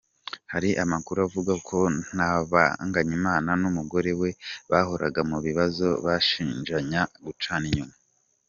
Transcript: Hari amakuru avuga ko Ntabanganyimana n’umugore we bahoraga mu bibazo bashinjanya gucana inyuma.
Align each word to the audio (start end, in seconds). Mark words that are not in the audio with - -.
Hari 0.53 0.69
amakuru 0.83 1.17
avuga 1.27 1.53
ko 1.67 1.77
Ntabanganyimana 2.15 3.49
n’umugore 3.61 4.11
we 4.21 4.29
bahoraga 4.71 5.21
mu 5.29 5.37
bibazo 5.45 5.87
bashinjanya 6.05 7.01
gucana 7.25 7.65
inyuma. 7.69 7.95